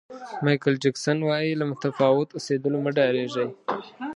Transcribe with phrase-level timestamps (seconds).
[0.43, 3.47] مایکل جکسن وایي له متفاوت اوسېدلو مه ډارېږئ.